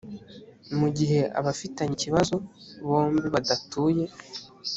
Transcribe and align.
mu 0.79 0.87
gihe 0.97 1.19
abafitanye 1.39 1.93
ikibazo 1.95 2.35
bombi 2.87 3.27
badatuye 3.35 4.05